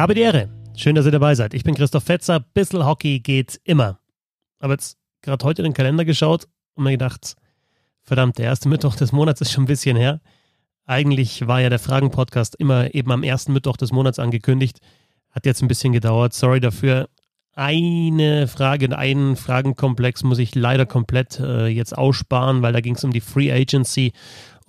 [0.00, 0.48] Habe die Ehre.
[0.78, 1.52] Schön, dass ihr dabei seid.
[1.52, 2.40] Ich bin Christoph Fetzer.
[2.40, 3.98] Bissel Hockey geht immer.
[4.58, 7.36] Aber jetzt gerade heute den Kalender geschaut und mir gedacht,
[8.00, 10.22] verdammt, der erste Mittwoch des Monats ist schon ein bisschen her.
[10.86, 14.78] Eigentlich war ja der Fragen-Podcast immer eben am ersten Mittwoch des Monats angekündigt.
[15.32, 16.32] Hat jetzt ein bisschen gedauert.
[16.32, 17.10] Sorry dafür.
[17.52, 23.04] Eine Frage, einen Fragenkomplex muss ich leider komplett äh, jetzt aussparen, weil da ging es
[23.04, 24.14] um die Free Agency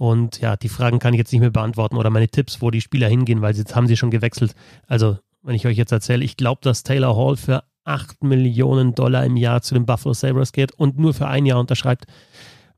[0.02, 2.82] und ja, die Fragen kann ich jetzt nicht mehr beantworten oder meine Tipps, wo die
[2.82, 4.56] Spieler hingehen, weil jetzt haben sie schon gewechselt.
[4.88, 9.26] Also, wenn ich euch jetzt erzähle, ich glaube, dass Taylor Hall für 8 Millionen Dollar
[9.26, 12.06] im Jahr zu den Buffalo Sabres geht und nur für ein Jahr unterschreibt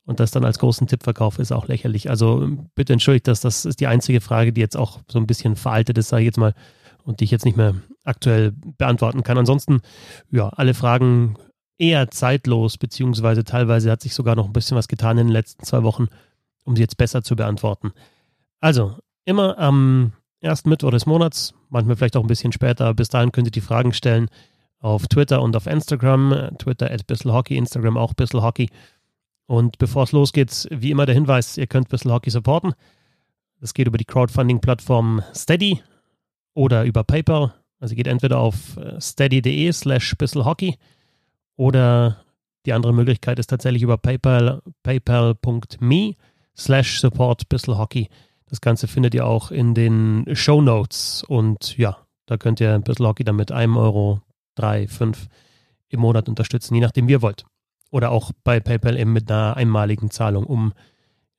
[0.06, 2.10] und das dann als großen Tipp verkauft, ist auch lächerlich.
[2.10, 5.56] Also bitte entschuldigt das, das ist die einzige Frage, die jetzt auch so ein bisschen
[5.56, 6.54] veraltet ist, sage ich jetzt mal,
[7.04, 9.38] und die ich jetzt nicht mehr aktuell beantworten kann.
[9.38, 9.82] Ansonsten,
[10.32, 11.38] ja, alle Fragen
[11.78, 15.66] eher zeitlos, beziehungsweise teilweise hat sich sogar noch ein bisschen was getan in den letzten
[15.66, 16.08] zwei Wochen
[16.64, 17.92] um sie jetzt besser zu beantworten.
[18.60, 20.14] Also, immer am
[20.44, 22.94] ersten Mittwoch des Monats, manchmal vielleicht auch ein bisschen später.
[22.94, 24.30] Bis dahin könnt ihr die Fragen stellen
[24.80, 26.58] auf Twitter und auf Instagram.
[26.58, 28.70] Twitter at bisselhockey, Instagram auch bisselhockey.
[29.46, 32.74] Und bevor es losgeht, wie immer der Hinweis, ihr könnt Bissl Hockey supporten.
[33.60, 35.82] Das geht über die Crowdfunding-Plattform Steady
[36.54, 37.54] oder über PayPal.
[37.80, 40.78] Also geht entweder auf äh, steady.de slash bisselhockey
[41.56, 42.24] oder
[42.66, 46.16] die andere Möglichkeit ist tatsächlich über PayPal, paypal.me
[46.56, 48.08] slash support bissl Hockey.
[48.54, 51.24] Das Ganze findet ihr auch in den Show Notes.
[51.28, 54.22] Und ja, da könnt ihr bissl Hockey dann mit einem Euro,
[54.54, 55.28] drei, fünf
[55.90, 57.46] im Monat unterstützen, je nachdem wie ihr wollt.
[57.90, 60.72] Oder auch bei PayPal eben mit einer einmaligen Zahlung, um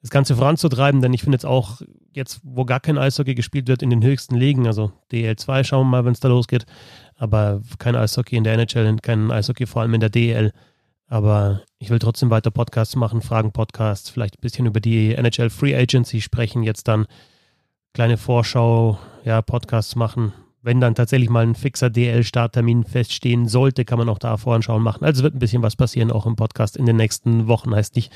[0.00, 3.84] das Ganze voranzutreiben, denn ich finde jetzt auch, jetzt, wo gar kein Eishockey gespielt wird,
[3.84, 6.66] in den höchsten Ligen, also DL2, schauen wir mal, wenn es da losgeht,
[7.14, 10.52] aber kein Eishockey in der NHL, kein Eishockey vor allem in der DL,
[11.06, 15.77] aber ich will trotzdem weiter Podcasts machen, Fragen-Podcasts, vielleicht ein bisschen über die NHL Free
[15.77, 17.06] Agency sprechen, jetzt dann
[17.92, 20.33] kleine Vorschau, ja, Podcasts machen.
[20.62, 25.05] Wenn dann tatsächlich mal ein fixer DL-Starttermin feststehen sollte, kann man auch da Voranschauen machen.
[25.05, 27.74] Also wird ein bisschen was passieren, auch im Podcast in den nächsten Wochen.
[27.74, 28.11] Heißt nicht,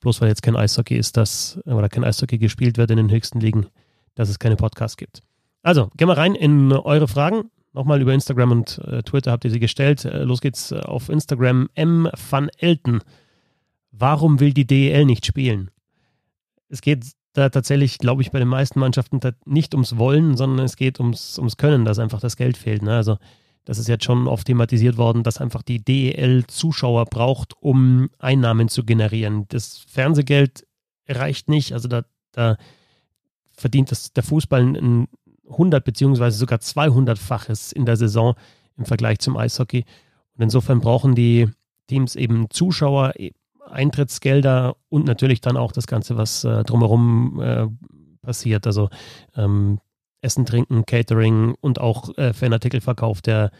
[0.00, 3.40] bloß weil jetzt kein Eishockey ist, dass, oder kein Eishockey gespielt wird in den höchsten
[3.40, 3.66] Ligen,
[4.16, 5.22] dass es keine Podcasts gibt.
[5.62, 7.50] Also, gehen wir rein in eure Fragen.
[7.76, 10.06] Nochmal über Instagram und äh, Twitter habt ihr sie gestellt.
[10.06, 11.68] Äh, los geht's äh, auf Instagram.
[11.74, 12.08] M.
[12.30, 13.02] van Elten.
[13.90, 15.70] Warum will die DEL nicht spielen?
[16.70, 17.04] Es geht
[17.34, 21.38] da tatsächlich, glaube ich, bei den meisten Mannschaften nicht ums Wollen, sondern es geht ums,
[21.38, 22.80] ums Können, dass einfach das Geld fehlt.
[22.80, 22.96] Ne?
[22.96, 23.18] Also
[23.66, 28.68] das ist jetzt schon oft thematisiert worden, dass einfach die DEL Zuschauer braucht, um Einnahmen
[28.68, 29.44] zu generieren.
[29.48, 30.66] Das Fernsehgeld
[31.06, 31.74] reicht nicht.
[31.74, 32.56] Also da, da
[33.50, 35.08] verdient das, der Fußball ein
[35.50, 38.34] 100 beziehungsweise sogar 200-faches in der Saison
[38.76, 39.84] im Vergleich zum Eishockey.
[40.36, 41.48] Und insofern brauchen die
[41.86, 43.32] Teams eben Zuschauer, e,
[43.68, 47.66] Eintrittsgelder und natürlich dann auch das Ganze, was äh, drumherum äh,
[48.22, 48.66] passiert.
[48.66, 48.90] Also
[49.36, 49.80] ähm,
[50.20, 53.50] Essen, Trinken, Catering und auch äh, Fanartikelverkauf, der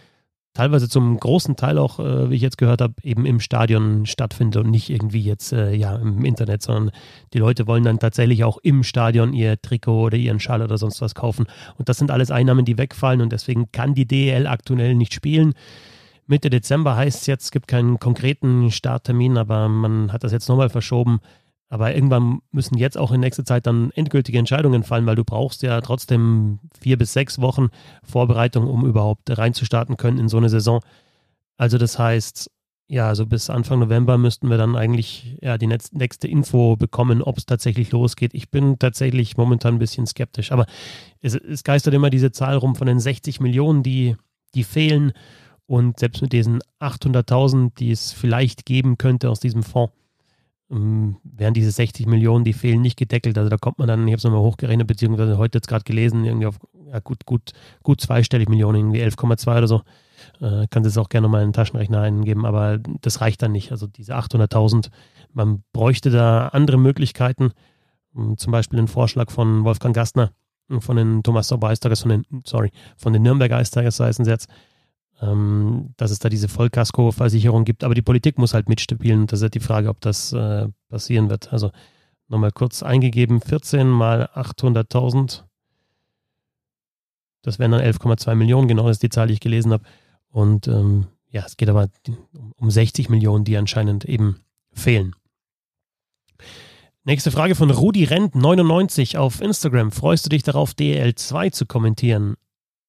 [0.56, 4.64] teilweise zum großen Teil auch, äh, wie ich jetzt gehört habe, eben im Stadion stattfindet
[4.64, 6.92] und nicht irgendwie jetzt äh, ja im Internet, sondern
[7.34, 11.02] die Leute wollen dann tatsächlich auch im Stadion ihr Trikot oder ihren Schal oder sonst
[11.02, 11.46] was kaufen.
[11.76, 15.52] Und das sind alles Einnahmen, die wegfallen und deswegen kann die DEL aktuell nicht spielen.
[16.26, 20.48] Mitte Dezember heißt es jetzt, es gibt keinen konkreten Starttermin, aber man hat das jetzt
[20.48, 21.20] nochmal verschoben.
[21.68, 25.62] Aber irgendwann müssen jetzt auch in nächster Zeit dann endgültige Entscheidungen fallen, weil du brauchst
[25.62, 27.68] ja trotzdem vier bis sechs Wochen
[28.04, 30.80] Vorbereitung, um überhaupt reinzustarten können in so eine Saison.
[31.56, 32.50] Also das heißt,
[32.88, 37.38] ja, also bis Anfang November müssten wir dann eigentlich ja die nächste Info bekommen, ob
[37.38, 38.32] es tatsächlich losgeht.
[38.32, 40.66] Ich bin tatsächlich momentan ein bisschen skeptisch, aber
[41.20, 44.16] es, es geistert immer diese Zahl rum von den 60 Millionen, die,
[44.54, 45.12] die fehlen.
[45.68, 49.92] Und selbst mit diesen 800.000, die es vielleicht geben könnte aus diesem Fonds,
[50.70, 53.38] ähm, wären diese 60 Millionen, die fehlen, nicht gedeckelt.
[53.38, 56.24] Also da kommt man dann, ich habe es nochmal hochgerechnet, beziehungsweise heute jetzt gerade gelesen,
[56.24, 56.58] irgendwie auf
[56.90, 59.82] ja, gut, gut, gut zweistellig Millionen, irgendwie 11,2 oder so.
[60.40, 63.70] Äh, kannst es auch gerne nochmal in den Taschenrechner eingeben, aber das reicht dann nicht.
[63.70, 64.90] Also diese 800.000,
[65.32, 67.52] man bräuchte da andere Möglichkeiten.
[68.16, 70.30] Ähm, zum Beispiel den Vorschlag von Wolfgang Gastner,
[70.80, 74.48] von den Thomas Sauber-Eistagers, von den, sorry, von den Nürnberger Eistagers heißen sie jetzt,
[75.20, 77.84] ähm, dass es da diese Vollkasko-Versicherung gibt.
[77.84, 79.26] Aber die Politik muss halt mitspielen.
[79.26, 81.52] Das ist halt die Frage, ob das äh, passieren wird.
[81.52, 81.70] Also
[82.28, 85.42] nochmal kurz eingegeben: 14 mal 800.000.
[87.42, 89.84] Das wären dann 11,2 Millionen, genau das ist die Zahl, die ich gelesen habe.
[90.30, 91.88] Und ähm, ja, es geht aber
[92.56, 94.40] um 60 Millionen, die anscheinend eben
[94.72, 95.14] fehlen.
[97.04, 99.92] Nächste Frage von Rudi Rent 99 auf Instagram.
[99.92, 102.34] Freust du dich darauf, DL2 zu kommentieren?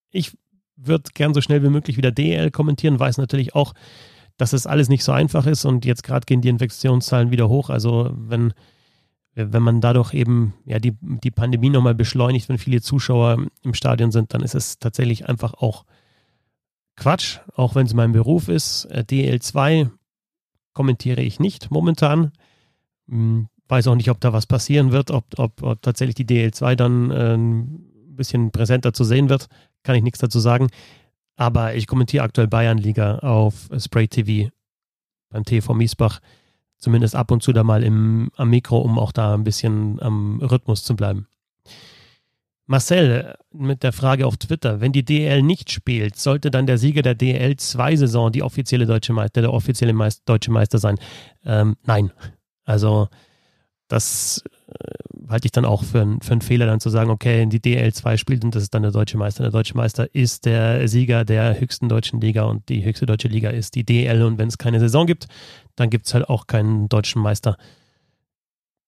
[0.09, 0.35] Ich
[0.77, 3.73] wird gern so schnell wie möglich wieder DL kommentieren, weiß natürlich auch,
[4.37, 7.69] dass es alles nicht so einfach ist und jetzt gerade gehen die Infektionszahlen wieder hoch.
[7.69, 8.53] Also wenn,
[9.33, 14.11] wenn man dadurch eben ja die, die Pandemie nochmal beschleunigt, wenn viele Zuschauer im Stadion
[14.11, 15.85] sind, dann ist es tatsächlich einfach auch
[16.95, 18.85] Quatsch, auch wenn es mein Beruf ist.
[18.85, 19.89] Äh, DL2
[20.73, 22.31] kommentiere ich nicht momentan.
[23.07, 26.75] Hm, weiß auch nicht, ob da was passieren wird, ob, ob, ob tatsächlich die DL2
[26.75, 29.47] dann äh, ein bisschen präsenter zu sehen wird.
[29.83, 30.67] Kann ich nichts dazu sagen.
[31.35, 34.49] Aber ich kommentiere aktuell Bayernliga auf Spray TV
[35.29, 36.19] beim TV Miesbach.
[36.77, 40.39] Zumindest ab und zu da mal im, am Mikro, um auch da ein bisschen am
[40.41, 41.27] Rhythmus zu bleiben.
[42.67, 47.01] Marcel mit der Frage auf Twitter, wenn die DL nicht spielt, sollte dann der Sieger
[47.01, 50.99] der DL 2 Saison die offizielle deutsche Meister, der offizielle Meister, deutsche Meister sein?
[51.45, 52.11] Ähm, nein.
[52.65, 53.07] Also
[53.87, 57.61] das äh, halte ich dann auch für, für einen Fehler, dann zu sagen, okay, die
[57.61, 59.43] DL 2 spielt und das ist dann der deutsche Meister.
[59.43, 63.49] Der deutsche Meister ist der Sieger der höchsten deutschen Liga und die höchste deutsche Liga
[63.49, 65.27] ist die DL und wenn es keine Saison gibt,
[65.75, 67.57] dann gibt es halt auch keinen deutschen Meister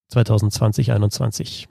[0.10, 1.68] 2020, 2021.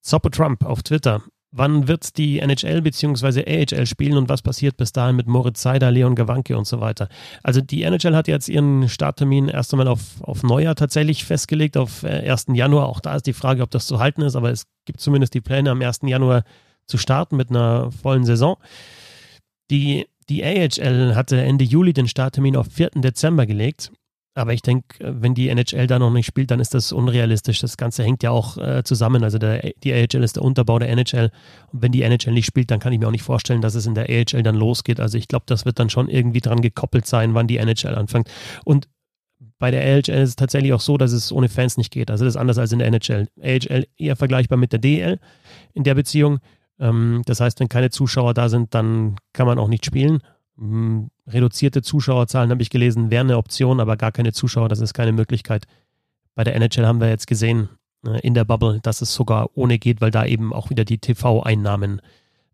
[0.00, 1.22] Zoppo Trump auf Twitter.
[1.56, 3.44] Wann wird die NHL bzw.
[3.46, 7.08] AHL spielen und was passiert bis dahin mit Moritz Seider, Leon Gawanke und so weiter?
[7.44, 12.02] Also die NHL hat jetzt ihren Starttermin erst einmal auf, auf Neujahr tatsächlich festgelegt, auf
[12.02, 12.48] 1.
[12.48, 12.88] Äh, Januar.
[12.88, 15.40] Auch da ist die Frage, ob das zu halten ist, aber es gibt zumindest die
[15.40, 16.00] Pläne, am 1.
[16.02, 16.42] Januar
[16.86, 18.56] zu starten mit einer vollen Saison.
[19.70, 22.90] Die, die AHL hatte Ende Juli den Starttermin auf 4.
[22.96, 23.92] Dezember gelegt.
[24.36, 27.60] Aber ich denke, wenn die NHL da noch nicht spielt, dann ist das unrealistisch.
[27.60, 29.22] Das Ganze hängt ja auch äh, zusammen.
[29.22, 31.30] Also der, die AHL ist der Unterbau der NHL.
[31.72, 33.86] Und wenn die NHL nicht spielt, dann kann ich mir auch nicht vorstellen, dass es
[33.86, 34.98] in der AHL dann losgeht.
[34.98, 38.28] Also ich glaube, das wird dann schon irgendwie dran gekoppelt sein, wann die NHL anfängt.
[38.64, 38.88] Und
[39.58, 42.10] bei der AHL ist es tatsächlich auch so, dass es ohne Fans nicht geht.
[42.10, 43.28] Also das ist anders als in der NHL.
[43.40, 45.20] AHL eher vergleichbar mit der DL
[45.74, 46.40] in der Beziehung.
[46.80, 50.22] Ähm, das heißt, wenn keine Zuschauer da sind, dann kann man auch nicht spielen.
[51.26, 55.12] Reduzierte Zuschauerzahlen habe ich gelesen, wäre eine Option, aber gar keine Zuschauer, das ist keine
[55.12, 55.66] Möglichkeit.
[56.34, 57.68] Bei der NHL haben wir jetzt gesehen,
[58.06, 60.98] äh, in der Bubble, dass es sogar ohne geht, weil da eben auch wieder die
[60.98, 62.00] TV-Einnahmen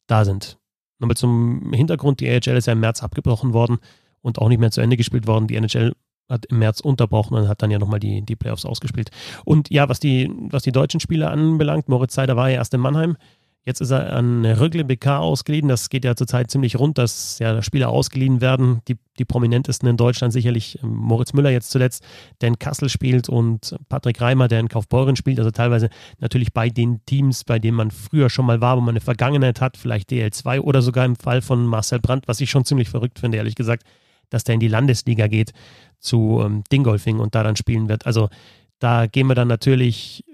[0.06, 0.58] da sind.
[0.99, 3.78] Nochmal zum Hintergrund, die AHL ist ja im März abgebrochen worden
[4.20, 5.46] und auch nicht mehr zu Ende gespielt worden.
[5.46, 5.94] Die NHL
[6.28, 9.11] hat im März unterbrochen und hat dann ja nochmal die, die Playoffs ausgespielt.
[9.44, 12.81] Und ja, was die, was die deutschen Spieler anbelangt, Moritz Seider war ja erst in
[12.81, 13.17] Mannheim,
[13.66, 15.68] Jetzt ist er an Rügle BK ausgeliehen.
[15.68, 18.80] Das geht ja zurzeit ziemlich rund, dass ja Spieler ausgeliehen werden.
[18.88, 22.02] Die, die prominentesten in Deutschland sicherlich ähm, Moritz Müller jetzt zuletzt,
[22.40, 25.38] der in Kassel spielt und Patrick Reimer, der in Kaufbeuren spielt.
[25.38, 25.90] Also teilweise
[26.20, 29.60] natürlich bei den Teams, bei denen man früher schon mal war, wo man eine Vergangenheit
[29.60, 33.18] hat, vielleicht DL2 oder sogar im Fall von Marcel Brandt, was ich schon ziemlich verrückt
[33.18, 33.84] finde, ehrlich gesagt,
[34.30, 35.52] dass der in die Landesliga geht
[35.98, 38.06] zu ähm, Dingolfing und da dann spielen wird.
[38.06, 38.30] Also
[38.78, 40.24] da gehen wir dann natürlich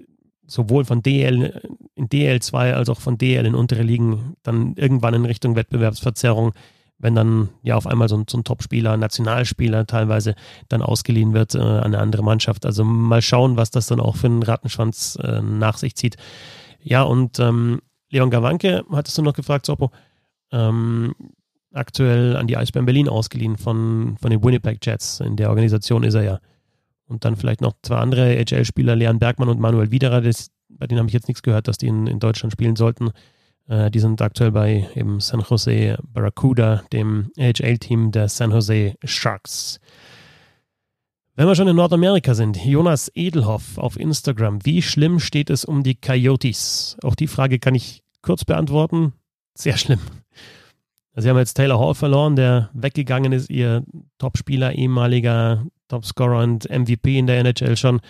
[0.47, 1.61] sowohl von DL
[1.95, 6.53] in DL2 als auch von DL in untere Ligen dann irgendwann in Richtung Wettbewerbsverzerrung,
[6.97, 10.35] wenn dann ja auf einmal so ein, so ein Top-Spieler, Nationalspieler teilweise
[10.69, 12.65] dann ausgeliehen wird äh, an eine andere Mannschaft.
[12.65, 16.15] Also mal schauen, was das dann auch für einen Rattenschwanz äh, nach sich zieht.
[16.81, 19.91] Ja, und ähm, Leon Gawanke, hattest du noch gefragt, Sopo,
[20.51, 21.13] ähm,
[21.73, 25.19] aktuell an die Eisbären Berlin ausgeliehen von, von den Winnipeg Jets.
[25.19, 26.39] In der Organisation ist er ja.
[27.07, 30.99] Und dann vielleicht noch zwei andere HL-Spieler, Leon Bergmann und Manuel Widerer, das, bei denen
[30.99, 33.11] habe ich jetzt nichts gehört, dass die in, in Deutschland spielen sollten.
[33.67, 39.79] Äh, die sind aktuell bei eben San Jose Barracuda, dem HL-Team der San Jose Sharks.
[41.35, 44.65] Wenn wir schon in Nordamerika sind, Jonas Edelhoff auf Instagram.
[44.65, 46.97] Wie schlimm steht es um die Coyotes?
[47.03, 49.13] Auch die Frage kann ich kurz beantworten.
[49.53, 49.99] Sehr schlimm.
[51.13, 53.83] Also sie haben jetzt Taylor Hall verloren, der weggegangen ist, ihr
[54.17, 58.01] Topspieler, ehemaliger Topscorer und MVP in der NHL schon.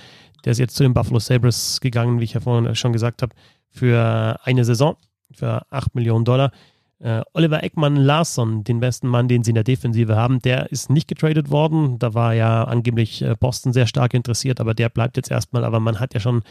[0.45, 3.33] Der ist jetzt zu den Buffalo Sabres gegangen, wie ich ja vorhin schon gesagt habe,
[3.69, 4.95] für eine Saison,
[5.31, 6.51] für 8 Millionen Dollar.
[6.99, 10.89] Uh, Oliver Eckmann Larsson, den besten Mann, den sie in der Defensive haben, der ist
[10.89, 11.99] nicht getradet worden.
[11.99, 15.63] Da war ja angeblich äh, Boston sehr stark interessiert, aber der bleibt jetzt erstmal.
[15.63, 16.41] Aber man hat ja schon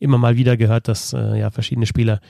[0.00, 2.20] immer mal wieder gehört, dass uh, ja verschiedene Spieler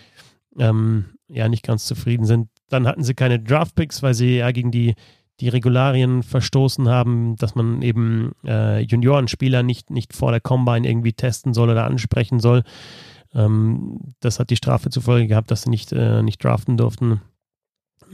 [0.58, 2.48] ähm, ja nicht ganz zufrieden sind.
[2.68, 4.94] Dann hatten sie keine Draftpicks, weil sie ja gegen die
[5.42, 11.12] die Regularien verstoßen haben, dass man eben äh, Juniorenspieler nicht, nicht vor der Combine irgendwie
[11.12, 12.62] testen soll oder ansprechen soll.
[13.34, 17.22] Ähm, das hat die Strafe zur Folge gehabt, dass sie nicht, äh, nicht draften durften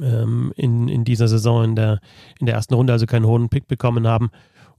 [0.01, 2.01] ähm, in, in dieser Saison in der,
[2.41, 4.31] in der ersten Runde, also keinen hohen Pick bekommen haben.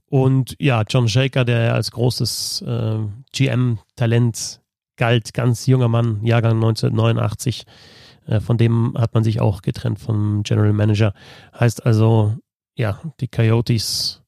[0.06, 2.98] Und ja, John Shaker, der als großes äh,
[3.32, 4.60] GM-Talent
[4.96, 7.99] galt, ganz junger Mann, Jahrgang 1989, äh,
[8.38, 11.14] von dem hat man sich auch getrennt vom General Manager.
[11.58, 12.36] Heißt also,
[12.76, 14.22] ja, die Coyotes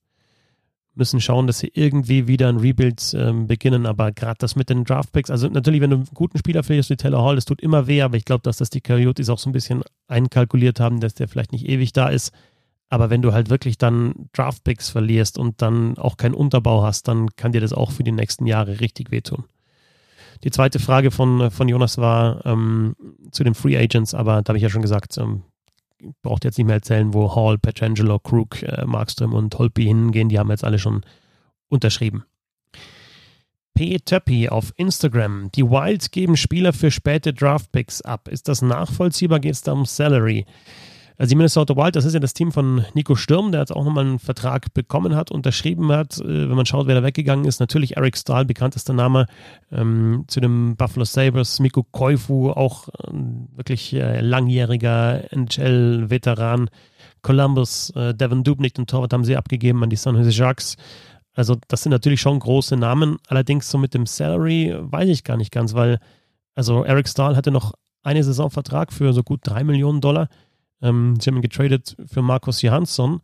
[0.95, 3.87] müssen schauen, dass sie irgendwie wieder ein Rebuild ähm, beginnen.
[3.87, 6.97] Aber gerade das mit den Draftpicks, also natürlich, wenn du einen guten Spieler verlierst wie
[6.97, 9.49] Taylor Hall, das tut immer weh, aber ich glaube, dass das die Coyotes auch so
[9.49, 12.33] ein bisschen einkalkuliert haben, dass der vielleicht nicht ewig da ist.
[12.89, 17.35] Aber wenn du halt wirklich dann Draftpicks verlierst und dann auch keinen Unterbau hast, dann
[17.37, 19.45] kann dir das auch für die nächsten Jahre richtig wehtun.
[20.45, 22.97] Die zweite Frage von, von Jonas war ähm,
[23.31, 25.43] zu den Free Agents, aber da habe ich ja schon gesagt, ähm,
[26.23, 30.29] braucht jetzt nicht mehr erzählen, wo Hall, Petrangelo, Krug, äh, Markström und Holpi hingehen.
[30.29, 31.03] Die haben jetzt alle schon
[31.69, 32.25] unterschrieben.
[33.75, 33.99] P.
[33.99, 35.51] Töppi auf Instagram.
[35.55, 38.29] Die Wilds geben Spieler für späte Draftpicks ab.
[38.29, 39.41] Ist das nachvollziehbar?
[39.41, 40.45] Geht es da um Salary?
[41.23, 43.85] Also die Minnesota Wild, das ist ja das Team von Nico Sturm, der jetzt auch
[43.85, 46.19] nochmal einen Vertrag bekommen hat, unterschrieben hat.
[46.19, 49.27] Äh, wenn man schaut, wer da weggegangen ist, natürlich Eric Stahl, bekanntester Name,
[49.71, 53.13] ähm, zu den Buffalo Sabres, Mikko Koifu, auch äh,
[53.55, 56.69] wirklich äh, langjähriger NHL-Veteran.
[57.23, 60.75] Columbus, äh, Devin Dubnik, den Torwart haben sie abgegeben an die San Jose Sharks.
[61.35, 63.19] Also das sind natürlich schon große Namen.
[63.29, 66.01] Allerdings so mit dem Salary weiß ich gar nicht ganz, weil
[66.57, 70.29] also Eric Stahl hatte noch eine Saison Vertrag für so gut drei Millionen Dollar.
[70.83, 73.21] Ähm, sie haben ihn getradet für Markus Johansson.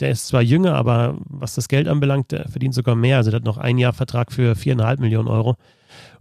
[0.00, 3.18] Der ist zwar jünger, aber was das Geld anbelangt, der verdient sogar mehr.
[3.18, 5.56] Also der hat noch ein Jahr Vertrag für viereinhalb Millionen Euro.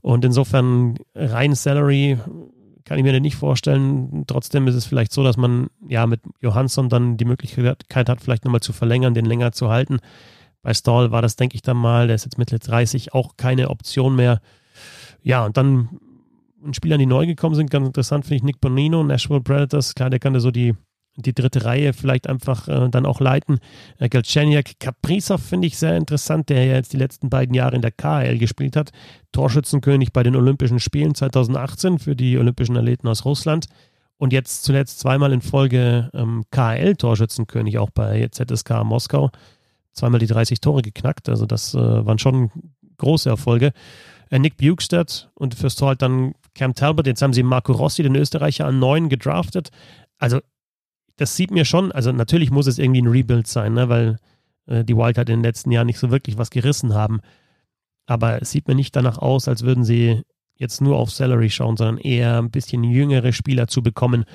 [0.02, 2.18] Und insofern rein Salary
[2.84, 4.26] kann ich mir nicht vorstellen.
[4.28, 8.44] Trotzdem ist es vielleicht so, dass man ja mit Johansson dann die Möglichkeit hat, vielleicht
[8.44, 10.00] nochmal zu verlängern, den länger zu halten.
[10.62, 13.70] Bei Stall war das, denke ich, dann mal, der ist jetzt Mitte 30, auch keine
[13.70, 14.42] Option mehr.
[15.24, 15.90] Ja, und dann
[16.74, 19.96] Spieler, die neu gekommen sind, ganz interessant finde ich Nick Bonino, Nashville Predators.
[19.96, 20.74] Klar, der kann da so die,
[21.16, 23.60] die dritte Reihe vielleicht einfach äh, dann auch leiten.
[23.98, 27.82] Äh, Galchenyuk, Kaprizov finde ich sehr interessant, der ja jetzt die letzten beiden Jahre in
[27.82, 28.92] der KL gespielt hat.
[29.32, 33.68] Torschützenkönig bei den Olympischen Spielen 2018 für die Olympischen Athleten aus Russland.
[34.18, 39.32] Und jetzt zuletzt zweimal in Folge ähm, KL-Torschützenkönig auch bei ZSK Moskau.
[39.94, 41.28] Zweimal die 30 Tore geknackt.
[41.28, 42.52] Also das äh, waren schon
[42.98, 43.74] große Erfolge.
[44.30, 48.04] Äh, Nick Bukestadt und fürs Tor halt dann Cam Talbot, jetzt haben sie Marco Rossi,
[48.04, 49.70] den Österreicher, an neun gedraftet.
[50.18, 50.40] Also,
[51.18, 54.18] das sieht mir schon, also natürlich muss es irgendwie ein Rebuild sein, ne, weil
[54.66, 57.22] äh, die Wildcard in den letzten Jahren nicht so wirklich was gerissen haben.
[58.06, 60.22] Aber es sieht mir nicht danach aus, als würden sie
[60.56, 64.26] jetzt nur auf Salary schauen, sondern eher ein bisschen jüngere Spieler zu bekommen.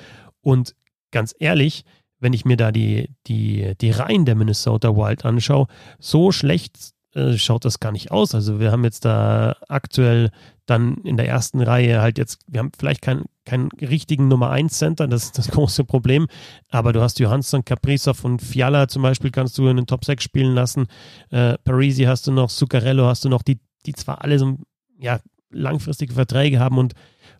[0.41, 0.75] Und
[1.11, 1.83] ganz ehrlich,
[2.19, 5.67] wenn ich mir da die, die, die Reihen der Minnesota Wild anschaue,
[5.99, 8.35] so schlecht äh, schaut das gar nicht aus.
[8.35, 10.29] Also wir haben jetzt da aktuell
[10.67, 14.77] dann in der ersten Reihe halt jetzt, wir haben vielleicht keinen keinen richtigen Nummer 1
[14.77, 16.27] Center, das ist das große Problem,
[16.69, 20.21] aber du hast Johansson, Kaprizov und Fiala zum Beispiel kannst du in den Top 6
[20.21, 20.87] spielen lassen,
[21.31, 24.57] äh, Parisi hast du noch, Zuccarello hast du noch, die, die zwar alle so,
[24.99, 25.19] ja,
[25.49, 26.93] langfristige Verträge haben und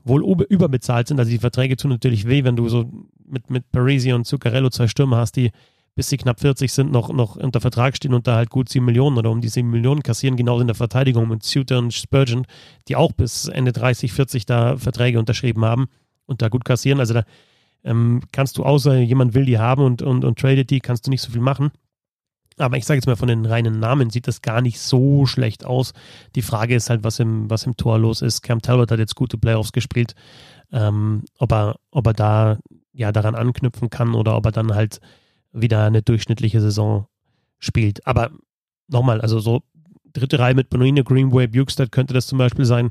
[0.06, 2.90] wohl überbezahlt sind, also die Verträge tun natürlich weh, wenn du so
[3.26, 5.52] mit, mit Parisi und Zuccarello zwei Stürmer hast, die
[5.98, 8.86] bis sie knapp 40 sind, noch, noch unter Vertrag stehen und da halt gut 7
[8.86, 12.46] Millionen oder um die 7 Millionen kassieren, genauso in der Verteidigung mit Suter und Spurgeon,
[12.88, 15.88] die auch bis Ende 30, 40 da Verträge unterschrieben haben
[16.28, 17.00] und da gut kassieren.
[17.00, 17.24] Also da
[17.84, 21.10] ähm, kannst du außer jemand will die haben und, und, und tradet die, kannst du
[21.10, 21.72] nicht so viel machen.
[22.58, 25.66] Aber ich sage jetzt mal, von den reinen Namen sieht das gar nicht so schlecht
[25.66, 25.94] aus.
[26.36, 28.44] Die Frage ist halt, was im, was im Tor los ist.
[28.44, 30.14] Cam Talbot hat jetzt gute Playoffs gespielt.
[30.72, 32.60] Ähm, ob, er, ob er da
[32.94, 35.00] ja daran anknüpfen kann oder ob er dann halt
[35.52, 37.08] wieder eine durchschnittliche Saison
[37.60, 38.06] spielt.
[38.06, 38.32] Aber
[38.88, 39.64] nochmal, also so
[40.14, 42.90] dritte Reihe mit Bonino, Greenway, Bukestad könnte das zum Beispiel sein.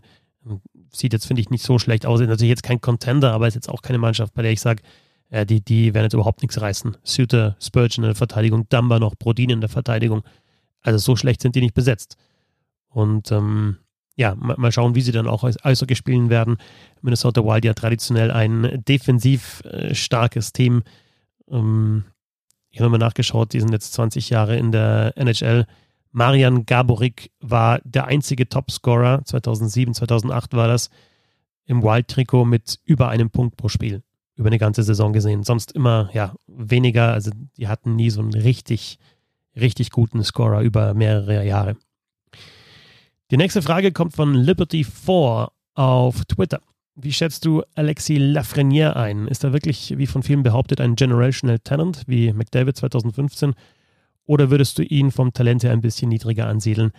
[0.93, 2.21] Sieht jetzt, finde ich, nicht so schlecht aus.
[2.21, 4.83] Ist natürlich jetzt kein Contender, aber ist jetzt auch keine Mannschaft, bei der ich sage,
[5.31, 6.97] äh, die, die werden jetzt überhaupt nichts reißen.
[7.03, 10.23] Suter, Spurgeon in der Verteidigung, Dumba noch, Brodin in der Verteidigung.
[10.83, 12.17] Also so schlecht sind die nicht besetzt.
[12.89, 13.79] Und ähm,
[14.15, 16.57] ja, mal, schauen, wie sie dann auch Eishockey spielen werden.
[17.03, 20.83] Minnesota Wild ja traditionell ein defensiv äh, starkes Team.
[21.51, 22.05] Ähm,
[22.71, 25.67] ich habe mal nachgeschaut, die sind jetzt 20 Jahre in der NHL.
[26.13, 30.91] Marian Gaborik war der einzige Topscorer, 2007, 2008 war das,
[31.67, 34.03] im Wild-Trikot mit über einem Punkt pro Spiel,
[34.37, 35.43] über eine ganze Saison gesehen.
[35.43, 38.99] Sonst immer, ja, weniger, also die hatten nie so einen richtig,
[39.55, 41.77] richtig guten Scorer über mehrere Jahre.
[43.31, 46.61] Die nächste Frage kommt von Liberty4 auf Twitter.
[46.99, 49.29] Wie schätzt du Alexis Lafreniere ein?
[49.29, 53.55] Ist er wirklich, wie von vielen behauptet, ein Generational Talent wie McDavid 2015?
[54.25, 56.93] Oder würdest du ihn vom Talent her ein bisschen niedriger ansiedeln?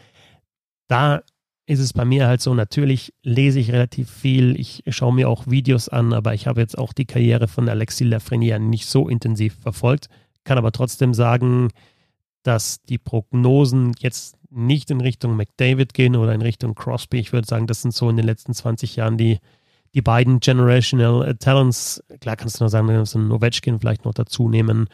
[0.87, 1.23] Da
[1.65, 5.47] ist es bei mir halt so, natürlich lese ich relativ viel, ich schaue mir auch
[5.47, 9.57] Videos an, aber ich habe jetzt auch die Karriere von Alexis Lafreniere nicht so intensiv
[9.59, 10.09] verfolgt,
[10.43, 11.69] kann aber trotzdem sagen,
[12.43, 17.17] dass die Prognosen jetzt nicht in Richtung McDavid gehen oder in Richtung Crosby.
[17.17, 19.39] Ich würde sagen, das sind so in den letzten 20 Jahren die
[19.97, 24.47] die beiden Generational Talents, klar kannst du noch sagen, so ein Ovechkin vielleicht noch dazu
[24.47, 24.89] nehmen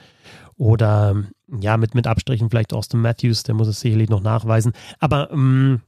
[0.56, 1.26] oder
[1.60, 4.72] ja, mit, mit Abstrichen vielleicht Austin Matthews, der muss es sicherlich noch nachweisen.
[5.00, 5.82] Aber ähm,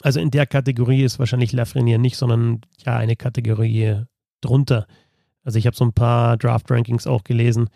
[0.00, 4.02] also in der Kategorie ist wahrscheinlich Lafreniere nicht, sondern ja eine Kategorie
[4.40, 4.88] drunter.
[5.44, 7.68] Also ich habe so ein paar Draft-Rankings auch gelesen,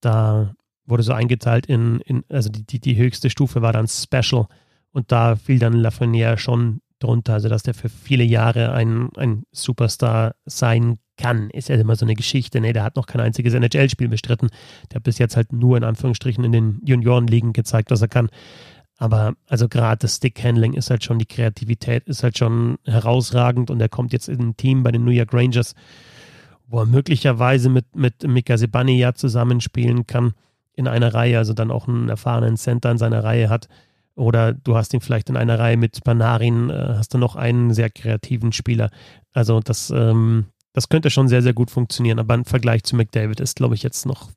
[0.00, 0.52] da
[0.84, 4.48] wurde so eingeteilt in, in also die, die, die höchste Stufe war dann Special
[4.90, 9.44] und da fiel dann Lafreniere schon drunter, also dass der für viele Jahre ein, ein
[9.52, 11.50] Superstar sein kann.
[11.50, 12.60] Ist ja immer so eine Geschichte.
[12.60, 14.48] Nee, der hat noch kein einziges NHL-Spiel bestritten.
[14.90, 18.28] Der hat bis jetzt halt nur in Anführungsstrichen in den Juniorenligen gezeigt, was er kann.
[18.98, 23.80] Aber also gerade das Stick-Handling ist halt schon, die Kreativität ist halt schon herausragend und
[23.80, 25.74] er kommt jetzt in ein Team bei den New York Rangers,
[26.66, 30.32] wo er möglicherweise mit, mit Mika ja zusammenspielen kann
[30.72, 33.68] in einer Reihe, also dann auch einen erfahrenen Center in seiner Reihe hat.
[34.16, 37.72] Oder du hast ihn vielleicht in einer Reihe mit Panarin, äh, hast du noch einen
[37.74, 38.90] sehr kreativen Spieler.
[39.32, 42.18] Also das, ähm, das könnte schon sehr, sehr gut funktionieren.
[42.18, 44.30] Aber im Vergleich zu McDavid ist, glaube ich, jetzt noch,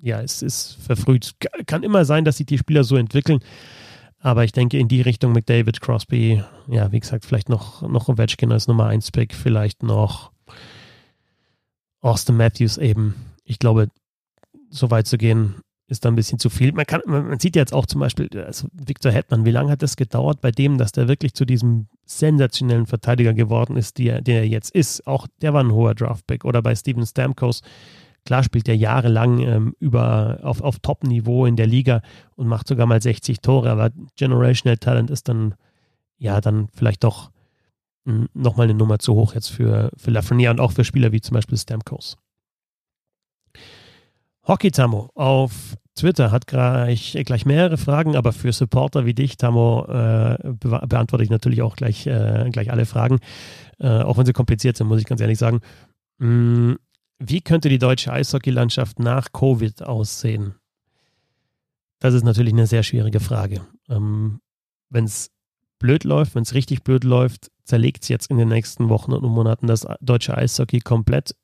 [0.00, 1.34] ja, es ist verfrüht.
[1.66, 3.38] Kann immer sein, dass sich die Spieler so entwickeln.
[4.18, 8.50] Aber ich denke, in die Richtung McDavid, Crosby, ja, wie gesagt, vielleicht noch, noch Ovechkin
[8.50, 10.32] als Nummer 1 Pick, vielleicht noch
[12.00, 13.14] Austin Matthews eben.
[13.44, 13.88] Ich glaube,
[14.68, 15.56] so weit zu gehen,
[15.88, 16.72] ist da ein bisschen zu viel.
[16.72, 19.96] Man, kann, man sieht jetzt auch zum Beispiel, also Victor Hetman, wie lange hat das
[19.96, 24.48] gedauert bei dem, dass der wirklich zu diesem sensationellen Verteidiger geworden ist, der, der er
[24.48, 25.06] jetzt ist.
[25.06, 26.44] Auch der war ein hoher Draftpick.
[26.44, 27.62] Oder bei Steven Stamkos,
[28.24, 32.02] Klar spielt er jahrelang ähm, über, auf, auf Top-Niveau in der Liga
[32.36, 35.54] und macht sogar mal 60 Tore, aber Generational Talent ist dann,
[36.18, 37.30] ja, dann vielleicht doch
[38.04, 41.34] nochmal eine Nummer zu hoch jetzt für, für Lafreniere und auch für Spieler wie zum
[41.34, 42.16] Beispiel Stamkos.
[44.46, 49.84] Hockey Tamo auf Twitter hat gleich, gleich mehrere Fragen, aber für Supporter wie dich, Tamo,
[49.84, 53.18] äh, be beantworte ich natürlich auch gleich, äh, gleich alle Fragen,
[53.78, 55.60] äh, auch wenn sie kompliziert sind, muss ich ganz ehrlich sagen.
[56.18, 56.74] Mm,
[57.18, 60.54] wie könnte die deutsche Eishockeylandschaft nach Covid aussehen?
[62.00, 63.60] Das ist natürlich eine sehr schwierige Frage.
[63.88, 64.40] Ähm,
[64.90, 65.30] wenn es
[65.78, 69.22] blöd läuft, wenn es richtig blöd läuft, zerlegt es jetzt in den nächsten Wochen und
[69.22, 71.36] Monaten das deutsche Eishockey komplett.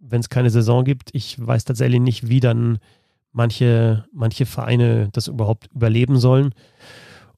[0.00, 2.78] Wenn es keine Saison gibt, ich weiß tatsächlich nicht, wie dann
[3.32, 6.54] manche, manche Vereine das überhaupt überleben sollen.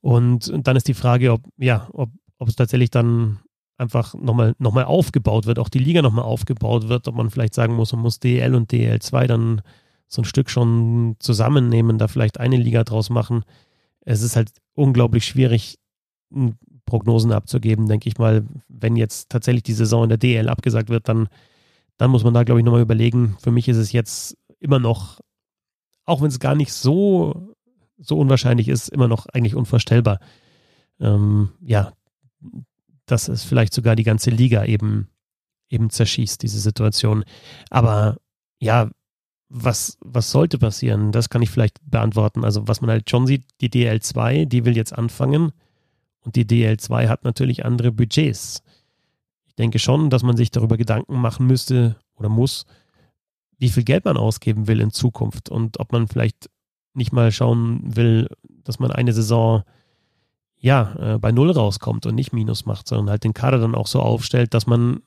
[0.01, 3.39] Und, und dann ist die Frage, ob, ja, ob, ob es tatsächlich dann
[3.79, 7.55] einfach nochmal noch mal aufgebaut wird, auch die Liga nochmal aufgebaut wird, ob man vielleicht
[7.55, 9.63] sagen muss, man muss DL und DL2 dann
[10.09, 13.45] so ein Stück schon zusammennehmen, da vielleicht eine Liga draus machen.
[14.01, 15.79] Es ist halt unglaublich schwierig,
[16.87, 18.45] Prognosen abzugeben, denke ich mal.
[18.69, 21.29] Wenn jetzt tatsächlich die Saison in der DL abgesagt wird, dann,
[22.03, 23.37] dann muss man da, glaube ich, nochmal überlegen.
[23.39, 25.21] Für mich ist es jetzt immer noch,
[26.05, 27.55] auch wenn es gar nicht so,
[27.97, 30.19] so unwahrscheinlich ist, immer noch eigentlich unvorstellbar.
[30.99, 31.93] Ähm, ja,
[33.07, 35.11] dass es vielleicht sogar die ganze Liga eben,
[35.69, 37.23] eben zerschießt, diese Situation.
[37.71, 38.17] Aber
[38.59, 38.91] ja,
[39.49, 41.13] was, was sollte passieren?
[41.13, 42.43] Das kann ich vielleicht beantworten.
[42.45, 45.53] Also, was man halt schon sieht, die DL2, die will jetzt anfangen
[46.19, 48.65] und die DL2 hat natürlich andere Budgets.
[49.53, 52.65] Ich denke schon, dass man sich darüber Gedanken machen müsste oder muss,
[53.59, 56.49] wie viel Geld man ausgeben will in Zukunft und ob man vielleicht
[56.95, 58.29] nicht mal schauen will,
[58.65, 59.63] dass man eine Saison
[60.57, 63.87] ja, äh, bei Null rauskommt und nicht Minus macht, sondern halt den Kader dann auch
[63.87, 65.03] so aufstellt, dass man,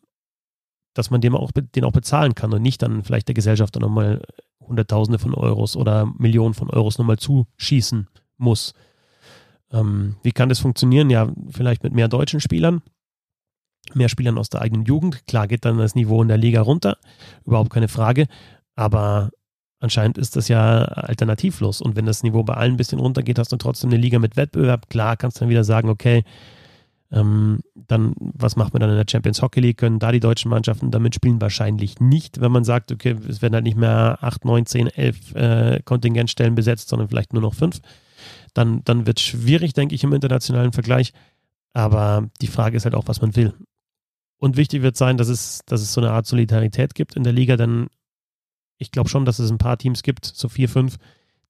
[0.93, 3.81] dass man dem auch, den auch bezahlen kann und nicht dann vielleicht der Gesellschaft dann
[3.81, 4.21] nochmal
[4.59, 8.75] Hunderttausende von Euros oder Millionen von Euros nochmal zuschießen muss.
[9.71, 11.09] Ähm, wie kann das funktionieren?
[11.09, 12.81] Ja, vielleicht mit mehr deutschen Spielern,
[13.93, 15.27] mehr Spielern aus der eigenen Jugend.
[15.27, 16.97] Klar geht dann das Niveau in der Liga runter,
[17.45, 18.27] überhaupt keine Frage.
[18.75, 19.31] Aber
[19.85, 21.79] Anscheinend ist das ja alternativlos.
[21.79, 24.35] Und wenn das Niveau bei allen ein bisschen runtergeht, hast du trotzdem eine Liga mit
[24.35, 24.89] Wettbewerb.
[24.89, 26.23] Klar, kannst du dann wieder sagen, okay,
[27.11, 29.77] ähm, dann, was macht man dann in der Champions Hockey League?
[29.77, 31.39] Können da die deutschen Mannschaften damit spielen?
[31.39, 35.35] Wahrscheinlich nicht, wenn man sagt, okay, es werden halt nicht mehr 8, 9, 10, 11
[35.35, 37.79] äh, Kontingentstellen besetzt, sondern vielleicht nur noch 5.
[38.55, 41.13] Dann, dann wird es schwierig, denke ich, im internationalen Vergleich.
[41.73, 43.53] Aber die Frage ist halt auch, was man will.
[44.37, 47.33] Und wichtig wird sein, dass es, dass es so eine Art Solidarität gibt in der
[47.33, 47.87] Liga, denn
[48.77, 50.97] ich glaube schon, dass es ein paar Teams gibt, so vier, fünf,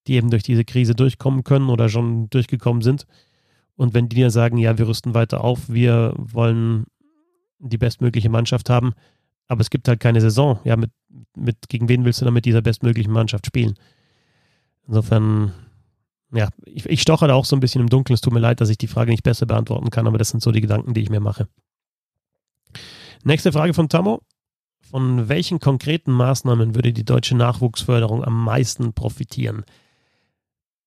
[0.07, 3.07] die eben durch diese Krise durchkommen können oder schon durchgekommen sind.
[3.75, 6.85] Und wenn die dir sagen, ja, wir rüsten weiter auf, wir wollen
[7.59, 8.93] die bestmögliche Mannschaft haben,
[9.47, 10.91] aber es gibt halt keine Saison, ja, mit,
[11.35, 13.75] mit gegen wen willst du dann mit dieser bestmöglichen Mannschaft spielen?
[14.87, 15.51] Insofern,
[16.31, 18.13] ja, ich, ich stoche da auch so ein bisschen im Dunkeln.
[18.13, 20.41] Es tut mir leid, dass ich die Frage nicht besser beantworten kann, aber das sind
[20.41, 21.47] so die Gedanken, die ich mir mache.
[23.27, 24.21] Nächste Frage von Tammo.
[24.79, 29.65] Von welchen konkreten Maßnahmen würde die deutsche Nachwuchsförderung am meisten profitieren?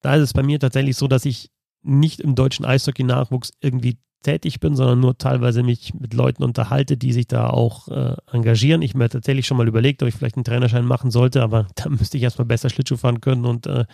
[0.02, 1.50] Da ist es bei mir tatsächlich so, dass ich
[1.82, 7.12] nicht im deutschen Eishockey-Nachwuchs irgendwie tätig bin, sondern nur teilweise mich mit Leuten unterhalte, die
[7.12, 8.82] sich da auch äh, engagieren.
[8.82, 11.88] Ich mir tatsächlich schon mal überlegt, ob ich vielleicht einen Trainerschein machen sollte, aber da
[11.88, 13.84] müsste ich erstmal besser Schlittschuh fahren können und äh,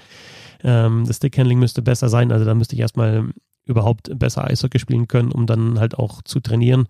[0.62, 2.30] ähm, das Stickhandling müsste besser sein.
[2.30, 3.30] Also da müsste ich erstmal
[3.64, 6.88] überhaupt besser Eishockey spielen können, um dann halt auch zu trainieren.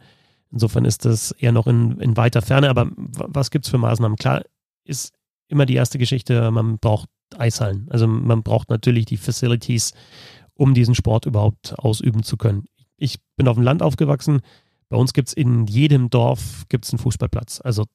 [0.55, 2.71] Insofern ist das eher noch in, in weiter Ferne.
[2.71, 4.17] Aber was gibt es für Maßnahmen?
[4.17, 4.45] Klar,
[4.85, 5.13] ist
[5.49, 7.89] immer die erste Geschichte, man braucht Eishallen.
[7.91, 9.95] Also man braucht natürlich die Facilities,
[10.55, 12.67] um diesen Sport überhaupt ausüben zu können.
[12.97, 14.43] ich bin auf dem Land aufgewachsen.
[14.89, 17.61] Bei uns gibt es in jedem Dorf gibt's einen Fußballplatz.
[17.61, 17.87] Also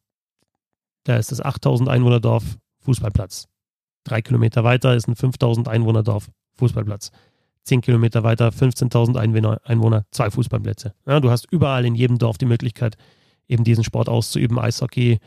[1.06, 2.44] da ist das 8000 Einwohnerdorf
[2.82, 3.48] Fußballplatz.
[4.04, 7.12] Drei Kilometer weiter ist ein 5000 Einwohnerdorf Fußballplatz.
[7.70, 10.96] Zehn Kilometer weiter 15.000 Einwohner, Einwohner, zwei Fußballplätze.
[11.06, 12.98] Ja, du hast überall in jedem Dorf die Möglichkeit,
[13.48, 14.58] eben diesen Sport auszuüben.
[14.58, 15.20] Eishockey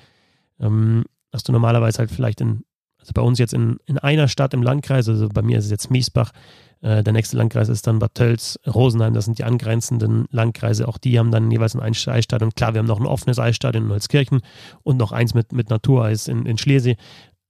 [0.59, 2.65] ähm, hast du normalerweise halt vielleicht in,
[2.99, 5.71] also bei uns jetzt in, in einer Stadt im Landkreis, also bei mir ist es
[5.71, 6.33] jetzt Miesbach,
[6.81, 10.89] äh, der nächste Landkreis ist dann Bad Tölz, Rosenheim, das sind die angrenzenden Landkreise.
[10.89, 12.57] Auch die haben dann jeweils ein Eisstadion.
[12.57, 14.41] Klar, wir haben noch ein offenes Eisstadion in Holzkirchen
[14.83, 16.97] und noch eins mit, mit Natureis in, in Schlesien.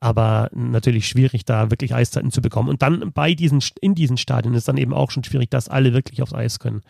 [0.03, 2.69] Aber natürlich schwierig, da wirklich Eiszeiten zu bekommen.
[2.69, 5.93] Und dann bei diesen, in diesen Stadien ist dann eben auch schon schwierig, dass alle
[5.93, 6.81] wirklich aufs Eis können.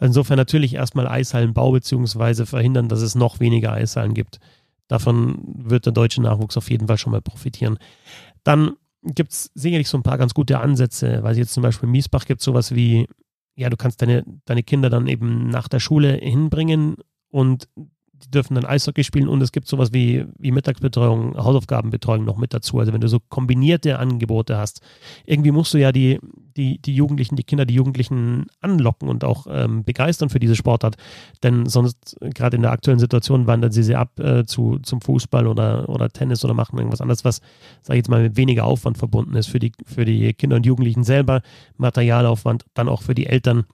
[0.00, 4.40] Insofern natürlich erstmal Eishallenbau beziehungsweise verhindern, dass es noch weniger Eishallen gibt.
[4.88, 7.78] Davon wird der deutsche Nachwuchs auf jeden Fall schon mal profitieren.
[8.42, 8.72] Dann
[9.04, 12.24] gibt es sicherlich so ein paar ganz gute Ansätze, weil jetzt zum Beispiel in Miesbach
[12.24, 13.06] gibt es sowas wie,
[13.54, 16.96] ja, du kannst deine, deine Kinder dann eben nach der Schule hinbringen
[17.30, 17.68] und
[18.24, 22.54] die dürfen dann Eishockey spielen und es gibt sowas wie, wie Mittagsbetreuung, Hausaufgabenbetreuung noch mit
[22.54, 22.78] dazu.
[22.78, 24.80] Also wenn du so kombinierte Angebote hast,
[25.24, 26.18] irgendwie musst du ja die,
[26.56, 30.96] die, die Jugendlichen, die Kinder, die Jugendlichen anlocken und auch ähm, begeistern für diese Sportart.
[31.42, 35.46] Denn sonst, gerade in der aktuellen Situation, wandern sie sie ab äh, zu, zum Fußball
[35.46, 37.40] oder, oder Tennis oder machen irgendwas anderes, was,
[37.82, 40.66] sage ich jetzt mal, mit weniger Aufwand verbunden ist für die, für die Kinder und
[40.66, 41.42] Jugendlichen selber,
[41.76, 43.64] Materialaufwand, dann auch für die Eltern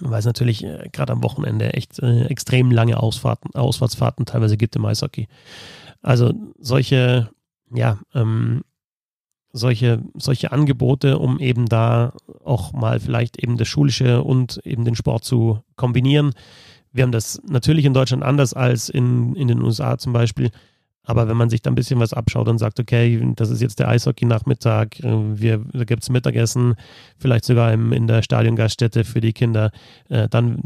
[0.00, 4.76] weil es natürlich äh, gerade am Wochenende echt äh, extrem lange Ausfahrten, Ausfahrtsfahrten teilweise gibt
[4.76, 5.28] im Eishockey.
[6.02, 7.28] Also solche,
[7.72, 8.62] ja, ähm,
[9.52, 12.12] solche, solche Angebote, um eben da
[12.44, 16.32] auch mal vielleicht eben das Schulische und eben den Sport zu kombinieren.
[16.92, 20.50] Wir haben das natürlich in Deutschland anders als in, in den USA zum Beispiel.
[21.08, 23.78] Aber wenn man sich da ein bisschen was abschaut und sagt, okay, das ist jetzt
[23.78, 26.74] der Eishockey-Nachmittag, äh, wir, da gibt es Mittagessen,
[27.16, 29.70] vielleicht sogar im, in der Stadiongaststätte für die Kinder,
[30.10, 30.60] äh, dann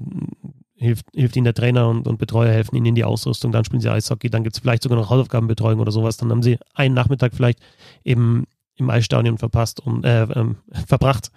[0.74, 3.80] hilft, hilft ihnen der Trainer und, und Betreuer helfen ihnen in die Ausrüstung, dann spielen
[3.80, 6.96] sie Eishockey, dann gibt es vielleicht sogar noch Hausaufgabenbetreuung oder sowas, dann haben sie einen
[6.96, 7.60] Nachmittag vielleicht
[8.02, 10.56] eben im Eisstadion verpasst und äh, ähm,
[10.88, 11.30] verbracht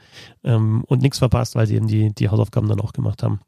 [0.44, 3.40] ähm, und nichts verpasst, weil sie eben die, die Hausaufgaben dann auch gemacht haben.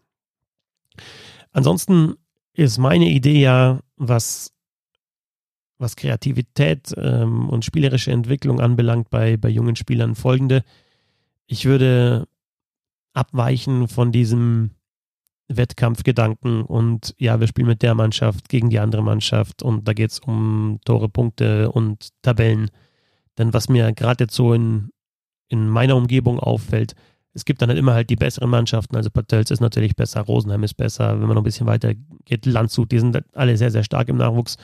[1.52, 2.14] Ansonsten
[2.54, 4.54] ist meine Idee ja, was
[5.80, 10.64] was Kreativität ähm, und spielerische Entwicklung anbelangt bei, bei jungen Spielern folgende.
[11.46, 12.28] Ich würde
[13.14, 14.72] abweichen von diesem
[15.50, 20.12] Wettkampfgedanken und ja, wir spielen mit der Mannschaft gegen die andere Mannschaft und da geht
[20.12, 22.70] es um Tore, Punkte und Tabellen.
[23.38, 24.90] Denn was mir gerade jetzt so in,
[25.48, 26.96] in meiner Umgebung auffällt,
[27.34, 28.96] es gibt dann halt immer halt die besseren Mannschaften.
[28.96, 31.14] Also Patels ist natürlich besser, Rosenheim ist besser.
[31.14, 31.94] Wenn man noch ein bisschen weiter
[32.26, 34.58] geht, Landshut, die sind alle sehr, sehr stark im Nachwuchs.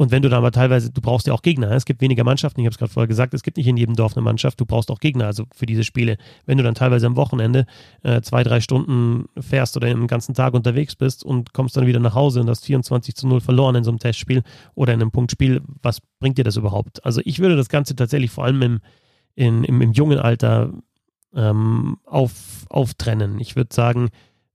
[0.00, 1.72] Und wenn du dann aber teilweise, du brauchst ja auch Gegner.
[1.72, 3.96] Es gibt weniger Mannschaften, ich habe es gerade vorher gesagt, es gibt nicht in jedem
[3.96, 6.16] Dorf eine Mannschaft, du brauchst auch Gegner, also für diese Spiele.
[6.46, 7.66] Wenn du dann teilweise am Wochenende
[8.02, 12.00] äh, zwei, drei Stunden fährst oder den ganzen Tag unterwegs bist und kommst dann wieder
[12.00, 14.42] nach Hause und hast 24 zu 0 verloren in so einem Testspiel
[14.74, 17.04] oder in einem Punktspiel, was bringt dir das überhaupt?
[17.04, 18.80] Also ich würde das Ganze tatsächlich vor allem im,
[19.34, 20.72] in, im, im jungen Alter
[21.34, 23.38] ähm, auf, auftrennen.
[23.38, 24.08] Ich würde sagen,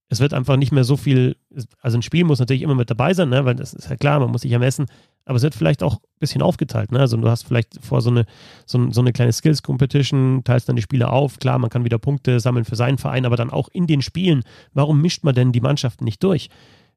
[0.10, 1.36] es wird einfach nicht mehr so viel,
[1.82, 3.46] also ein Spiel muss natürlich immer mit dabei sein, ne?
[3.46, 4.86] weil das ist ja klar, man muss sich ja messen,
[5.26, 6.92] aber es wird vielleicht auch ein bisschen aufgeteilt.
[6.92, 7.00] Ne?
[7.00, 8.26] Also du hast vielleicht vor so eine,
[8.68, 11.40] so, so eine kleine Skills-Competition, teilst dann die Spiele auf.
[11.40, 14.44] Klar, man kann wieder Punkte sammeln für seinen Verein, aber dann auch in den Spielen.
[14.74, 16.50] Warum mischt man denn die Mannschaften nicht durch?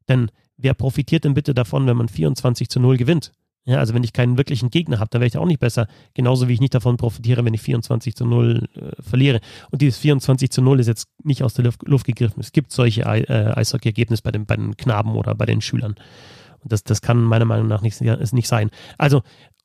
[0.08, 3.32] Denn wer profitiert denn bitte davon, wenn man 24 zu 0 gewinnt?
[3.68, 5.88] Ja, also wenn ich keinen wirklichen Gegner habe, dann wäre ich auch nicht besser.
[6.14, 9.40] Genauso wie ich nicht davon profitiere, wenn ich 24 zu 0 äh, verliere.
[9.70, 12.40] Und dieses 24 zu 0 ist jetzt nicht aus der Luft, Luft gegriffen.
[12.40, 15.96] Es gibt solche äh, Eishockey-Ergebnisse bei den, bei den Knaben oder bei den Schülern.
[16.60, 18.70] Und das, das kann meiner Meinung nach nicht, nicht sein.
[18.96, 19.20] Also,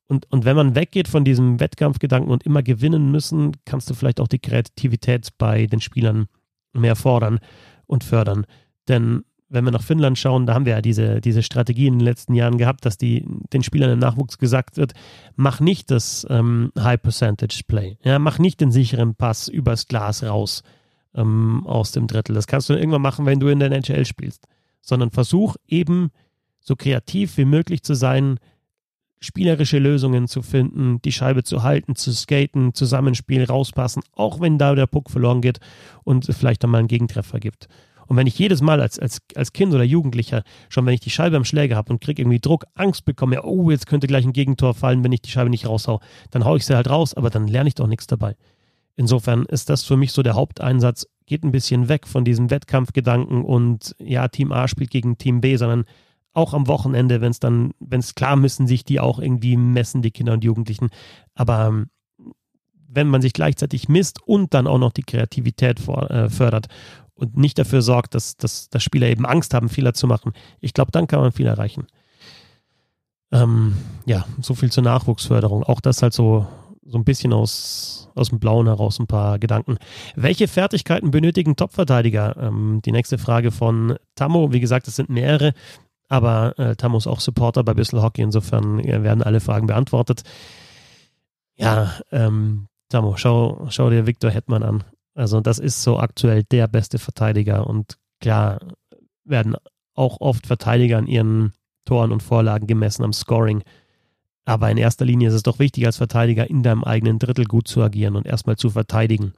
[0.08, 4.20] und, und wenn man weggeht von diesem Wettkampfgedanken und immer gewinnen müssen, kannst du vielleicht
[4.20, 6.26] auch die Kreativität bei den Spielern
[6.74, 7.40] mehr fordern
[7.86, 8.46] und fördern.
[8.90, 12.06] Denn wenn wir nach Finnland schauen, da haben wir ja diese, diese Strategie in den
[12.06, 14.94] letzten Jahren gehabt, dass die, den Spielern im Nachwuchs gesagt wird,
[15.36, 17.98] mach nicht das ähm, High Percentage Play.
[18.04, 20.64] Ja, mach nicht den sicheren Pass übers Glas raus
[21.14, 22.34] ähm, aus dem Drittel.
[22.34, 24.48] Das kannst du irgendwann machen, wenn du in der NHL spielst.
[24.82, 26.10] Sondern versuch eben
[26.60, 28.40] so kreativ wie möglich zu sein,
[29.20, 34.76] spielerische Lösungen zu finden, die Scheibe zu halten, zu skaten, Zusammenspiel, rauspassen, auch wenn da
[34.76, 35.60] der Puck verloren geht
[36.04, 37.70] und vielleicht dann mal einen Gegentreffer gibt.
[38.14, 41.10] Und wenn ich jedes Mal als, als, als Kind oder Jugendlicher, schon wenn ich die
[41.10, 44.34] Scheibe am Schläger habe und kriege irgendwie Druck, Angst bekomme, oh, jetzt könnte gleich ein
[44.34, 46.00] Gegentor fallen, wenn ich die Scheibe nicht raushau,
[46.30, 48.36] dann haue ich sie halt raus, aber dann lerne ich doch nichts dabei.
[48.96, 53.44] Insofern ist das für mich so der Haupteinsatz, geht ein bisschen weg von diesem Wettkampfgedanken
[53.44, 55.86] und ja, Team A spielt gegen Team B, sondern
[56.34, 60.04] auch am Wochenende, wenn es dann, wenn es klar müssen, sich die auch irgendwie messen,
[60.04, 60.90] die Kinder und Jugendlichen.
[61.34, 61.90] Aber ähm,
[62.94, 66.68] wenn man sich gleichzeitig misst und dann auch noch die Kreativität vor, äh, fördert
[67.16, 70.74] und nicht dafür sorgt, dass, dass, dass Spieler eben Angst haben, Fehler zu machen, ich
[70.74, 71.88] glaube, dann kann man viel erreichen.
[73.32, 75.64] Ähm, ja, so viel zur Nachwuchsförderung.
[75.64, 76.48] Auch das halt so,
[76.86, 79.78] so ein bisschen aus, aus dem Blauen heraus ein paar Gedanken.
[80.16, 82.38] Welche Fertigkeiten benötigen Topverteidiger?
[82.38, 84.54] Ähm, die nächste Frage von Tammo.
[84.54, 85.54] Wie gesagt, es sind mehrere,
[86.10, 88.22] aber äh, Tammo ist auch Supporter bei Bissel Hockey.
[88.22, 90.22] Insofern werden alle Fragen beantwortet.
[91.56, 94.84] Ja, ähm, Tammo, schau, schau dir Viktor Hetman an.
[95.16, 98.60] Also das ist so aktuell der beste Verteidiger und klar
[99.26, 99.56] werden
[99.94, 101.54] auch oft Verteidiger an ihren
[101.86, 103.64] Toren und Vorlagen gemessen am Scoring.
[104.46, 107.68] Aber in erster Linie ist es doch wichtig, als Verteidiger in deinem eigenen Drittel gut
[107.68, 109.34] zu agieren und erstmal zu verteidigen.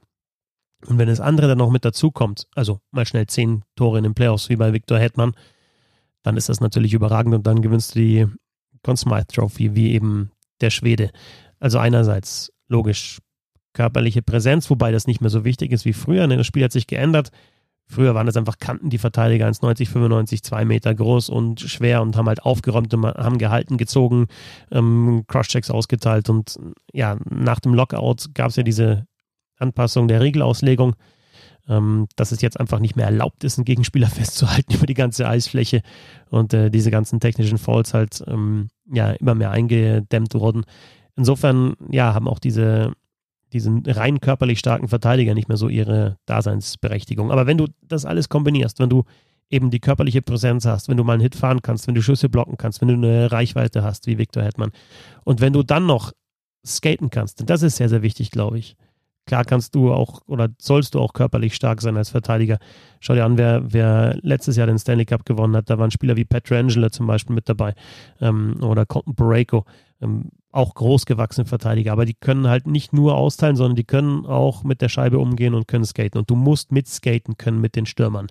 [0.86, 4.14] Und wenn das andere dann noch mit dazukommt, also mal schnell zehn Tore in den
[4.14, 5.34] Playoffs wie bei Viktor Hetman,
[6.22, 8.26] dann ist das natürlich überragend und dann gewinnst du die
[8.82, 11.10] Conn Smythe Trophy wie eben der Schwede.
[11.60, 13.20] Also einerseits logisch
[13.76, 16.26] körperliche Präsenz, wobei das nicht mehr so wichtig ist wie früher.
[16.26, 17.30] Das Spiel hat sich geändert.
[17.88, 22.16] Früher waren das einfach Kanten, die Verteidiger 1,90, 95, 2 Meter groß und schwer und
[22.16, 24.26] haben halt aufgeräumt und haben gehalten, gezogen,
[24.72, 26.58] ähm, Crosschecks ausgeteilt und
[26.92, 29.06] ja, nach dem Lockout gab es ja diese
[29.58, 30.96] Anpassung der Regelauslegung,
[31.68, 35.28] ähm, dass es jetzt einfach nicht mehr erlaubt ist, einen Gegenspieler festzuhalten über die ganze
[35.28, 35.82] Eisfläche
[36.28, 40.64] und äh, diese ganzen technischen Falls halt ähm, ja immer mehr eingedämmt wurden.
[41.14, 42.92] Insofern ja, haben auch diese
[43.52, 47.30] diesen rein körperlich starken Verteidiger nicht mehr so ihre Daseinsberechtigung.
[47.30, 49.04] Aber wenn du das alles kombinierst, wenn du
[49.50, 52.28] eben die körperliche Präsenz hast, wenn du mal einen Hit fahren kannst, wenn du Schüsse
[52.28, 54.72] blocken kannst, wenn du eine Reichweite hast, wie Victor Hetman,
[55.24, 56.12] und wenn du dann noch
[56.66, 58.76] skaten kannst, denn das ist sehr, sehr wichtig, glaube ich.
[59.26, 62.58] Klar kannst du auch oder sollst du auch körperlich stark sein als Verteidiger.
[63.00, 65.68] Schau dir an, wer, wer letztes Jahr den Stanley Cup gewonnen hat.
[65.68, 67.74] Da waren Spieler wie Petrangelo zum Beispiel mit dabei
[68.20, 69.64] ähm, oder Colton Borrego.
[70.00, 74.64] Ähm, auch großgewachsene Verteidiger, aber die können halt nicht nur austeilen, sondern die können auch
[74.64, 76.18] mit der Scheibe umgehen und können skaten.
[76.18, 78.28] Und du musst mitskaten können mit den Stürmern.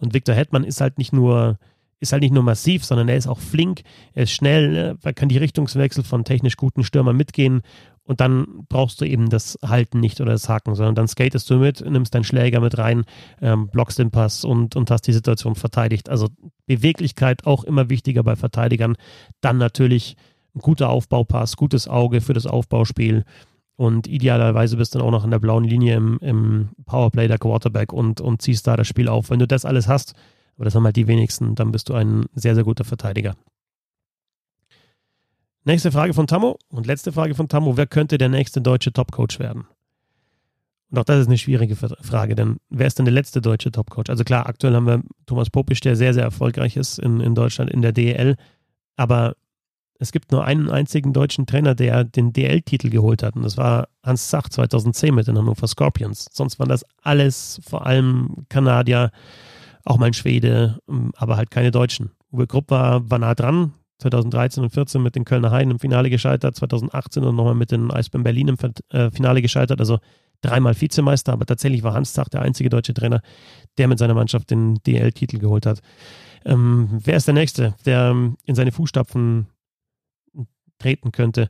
[0.00, 1.58] Und Victor Hetman ist halt nicht nur,
[2.00, 4.98] ist halt nicht nur massiv, sondern er ist auch flink, er ist schnell, ne?
[5.02, 7.62] er kann die Richtungswechsel von technisch guten Stürmern mitgehen
[8.08, 11.56] und dann brauchst du eben das Halten nicht oder das Haken, sondern dann skatest du
[11.56, 13.04] mit, nimmst deinen Schläger mit rein,
[13.42, 16.08] ähm, blockst den Pass und, und hast die Situation verteidigt.
[16.08, 16.28] Also
[16.66, 18.96] Beweglichkeit auch immer wichtiger bei Verteidigern.
[19.42, 20.16] Dann natürlich
[20.54, 23.24] ein guter Aufbaupass, gutes Auge für das Aufbauspiel
[23.78, 27.38] und idealerweise bist du dann auch noch in der blauen Linie im, im Powerplay der
[27.38, 29.30] Quarterback und, und ziehst da das Spiel auf.
[29.30, 30.14] Wenn du das alles hast,
[30.56, 33.36] aber das haben halt die wenigsten, dann bist du ein sehr, sehr guter Verteidiger.
[35.62, 37.76] Nächste Frage von Tammo und letzte Frage von Tammo.
[37.76, 39.68] Wer könnte der nächste deutsche Topcoach werden?
[40.90, 44.08] Und auch das ist eine schwierige Frage, denn wer ist denn der letzte deutsche Topcoach?
[44.08, 47.70] Also klar, aktuell haben wir Thomas Popisch, der sehr, sehr erfolgreich ist in, in Deutschland
[47.70, 48.34] in der DEL,
[48.96, 49.36] aber
[49.98, 53.34] es gibt nur einen einzigen deutschen Trainer, der den DL-Titel geholt hat.
[53.34, 56.28] Und das war Hans Zach 2010 mit den Hannover Scorpions.
[56.32, 59.10] Sonst waren das alles vor allem Kanadier,
[59.84, 62.12] auch mal ein Schwede, ähm, aber halt keine Deutschen.
[62.32, 63.72] Uwe Krupp war, war nah dran.
[63.98, 67.90] 2013 und 14 mit den Kölner Haien im Finale gescheitert, 2018 und nochmal mit den
[67.90, 68.56] Eisbären Berlin im
[68.90, 69.98] äh, Finale gescheitert, also
[70.40, 73.22] dreimal Vizemeister, aber tatsächlich war Hans Zach der einzige deutsche Trainer,
[73.76, 75.80] der mit seiner Mannschaft den DL-Titel geholt hat.
[76.44, 79.48] Ähm, wer ist der Nächste, der ähm, in seine Fußstapfen
[80.78, 81.48] treten könnte.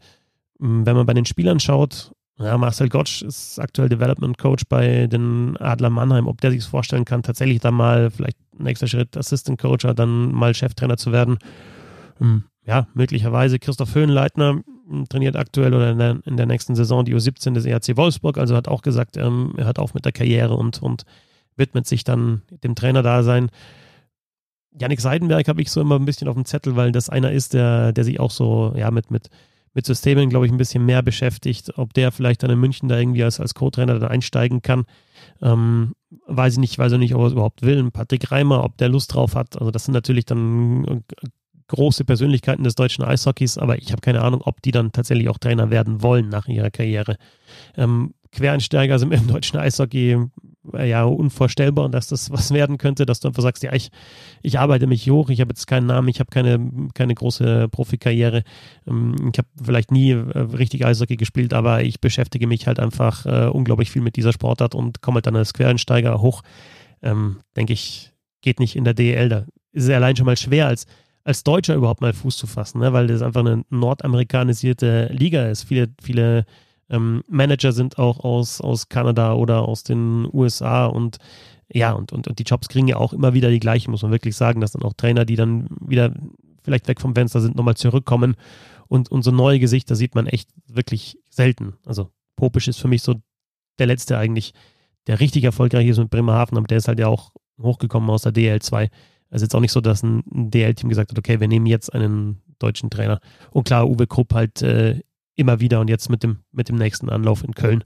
[0.59, 5.09] Mm, wenn man bei den Spielern schaut, ja, Marcel Gottsch ist aktuell Development Coach bei
[5.09, 9.61] den Adler Mannheim, ob der sich vorstellen kann, tatsächlich dann mal vielleicht nächster Schritt Assistant
[9.61, 11.39] Coach, dann mal Cheftrainer zu werden.
[12.21, 17.05] Mm, ja, möglicherweise Christoph Höhenleitner mm, trainiert aktuell oder in der, in der, nächsten Saison
[17.05, 20.13] die U17 des ERC Wolfsburg, also hat auch gesagt, ähm, er hört auf mit der
[20.13, 21.05] Karriere und, und
[21.57, 23.51] widmet sich dann dem Trainerdasein.
[24.81, 27.55] Janik Seidenberg habe ich so immer ein bisschen auf dem Zettel, weil das einer ist,
[27.55, 29.29] der, der sich auch so ja, mit, mit,
[29.75, 31.77] mit Systemen, glaube ich, ein bisschen mehr beschäftigt.
[31.77, 34.85] Ob der vielleicht dann in München da irgendwie als, als Co-Trainer dann einsteigen kann,
[35.43, 35.95] ähm,
[36.27, 37.91] weiß ich nicht, weiß ich nicht, ob er es überhaupt will.
[37.91, 39.59] Patrick Reimer, ob der Lust drauf hat.
[39.59, 41.27] Also das sind natürlich dann äh,
[41.69, 45.39] große Persönlichkeiten des deutschen Eishockeys, aber ich habe keine Ahnung, ob die dann tatsächlich auch
[45.39, 47.17] Trainer werden wollen nach ihrer Karriere.
[47.77, 50.19] Ähm, Quereinsteiger sind im deutschen Eishockey
[50.73, 53.91] ja unvorstellbar und dass das was werden könnte, dass du einfach sagst, ja, ich,
[54.43, 58.43] ich arbeite mich hoch, ich habe jetzt keinen Namen, ich habe keine, keine große Profikarriere,
[58.87, 63.27] ähm, ich habe vielleicht nie äh, richtig Eishockey gespielt, aber ich beschäftige mich halt einfach
[63.27, 66.43] äh, unglaublich viel mit dieser Sportart und komme halt dann als Quereinsteiger hoch.
[67.03, 69.29] Ähm, Denke ich, geht nicht in der DEL.
[69.29, 69.39] Da
[69.73, 70.87] ist es allein schon mal schwer, als,
[71.25, 72.93] als Deutscher überhaupt mal Fuß zu fassen, ne?
[72.93, 75.65] weil das einfach eine nordamerikanisierte Liga ist.
[75.65, 76.45] Viele, viele
[76.91, 81.19] ähm, Manager sind auch aus, aus Kanada oder aus den USA und
[81.71, 84.11] ja, und, und, und die Jobs kriegen ja auch immer wieder die gleichen, muss man
[84.11, 86.15] wirklich sagen, dass dann auch Trainer, die dann wieder
[86.63, 88.37] vielleicht weg vom Fenster sind, nochmal zurückkommen
[88.89, 91.75] und, und so neue Gesichter sieht man echt wirklich selten.
[91.85, 93.17] Also Popisch ist für mich so
[93.79, 94.55] der letzte eigentlich,
[95.07, 98.33] der richtig erfolgreich ist mit Bremerhaven, aber der ist halt ja auch hochgekommen aus der
[98.33, 98.89] DL2.
[99.31, 102.41] Also jetzt auch nicht so, dass ein DL-Team gesagt hat, okay, wir nehmen jetzt einen
[102.59, 103.21] deutschen Trainer.
[103.51, 105.01] Und klar, Uwe Krupp halt äh,
[105.39, 107.85] immer wieder und jetzt mit dem, mit dem nächsten Anlauf in Köln.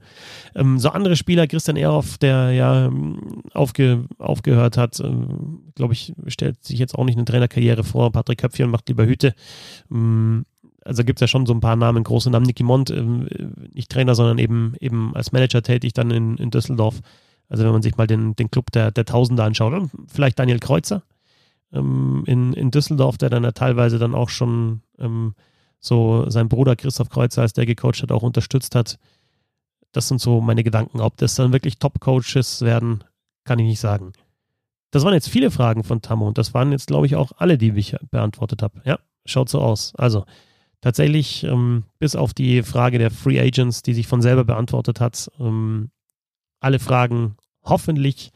[0.55, 5.11] Ähm, so andere Spieler, Christian Ehrhoff, der ja ähm, aufge, aufgehört hat, äh,
[5.75, 8.11] glaube ich, stellt sich jetzt auch nicht eine Trainerkarriere vor.
[8.11, 9.35] Patrick Köpfchen macht lieber Hüte.
[9.91, 10.45] Ähm,
[10.83, 12.45] also gibt es ja schon so ein paar Namen, große Namen.
[12.45, 13.03] Niki Mond, äh,
[13.71, 17.01] nicht Trainer, sondern eben, eben als Manager tätig dann in, in Düsseldorf.
[17.49, 21.03] Also wenn man sich mal den, den Club der, der Tausender anschaut, vielleicht Daniel Kreuzer
[21.71, 25.35] ähm, in, in Düsseldorf, der dann ja teilweise dann auch schon ähm,
[25.83, 28.97] so sein Bruder Christoph Kreuzer, als der gecoacht hat, auch unterstützt hat.
[29.91, 31.01] Das sind so meine Gedanken.
[31.01, 33.03] Ob das dann wirklich Top-Coaches werden,
[33.43, 34.13] kann ich nicht sagen.
[34.91, 37.57] Das waren jetzt viele Fragen von Tammo und das waren jetzt, glaube ich, auch alle,
[37.57, 38.81] die ich beantwortet habe.
[38.85, 39.93] Ja, schaut so aus.
[39.95, 40.23] Also
[40.79, 45.29] tatsächlich, ähm, bis auf die Frage der Free Agents, die sich von selber beantwortet hat,
[45.39, 45.89] ähm,
[46.61, 48.31] alle Fragen hoffentlich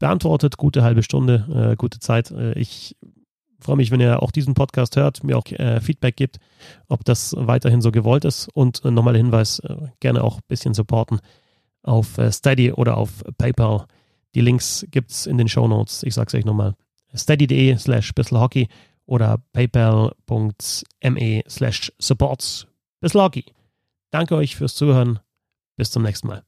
[0.00, 0.56] beantwortet.
[0.56, 2.32] Gute halbe Stunde, äh, gute Zeit.
[2.32, 2.96] Äh, ich
[3.60, 6.38] freue mich, wenn ihr auch diesen Podcast hört, mir auch äh, Feedback gibt,
[6.88, 8.48] ob das weiterhin so gewollt ist.
[8.48, 11.20] Und äh, nochmal der Hinweis, äh, gerne auch ein bisschen supporten
[11.82, 13.86] auf äh, Steady oder auf PayPal.
[14.34, 16.02] Die Links gibt es in den Show Notes.
[16.02, 16.74] Ich sage es euch nochmal.
[17.14, 18.68] steady.de slash bisselhockey
[19.06, 22.66] oder paypal.me slash supports
[23.00, 23.44] bisselhockey.
[24.10, 25.18] Danke euch fürs Zuhören.
[25.76, 26.47] Bis zum nächsten Mal.